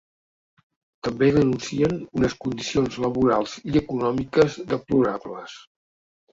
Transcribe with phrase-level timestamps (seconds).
[1.07, 5.63] També denuncien unes ‘condicions laborals i econòmiques deplorables’.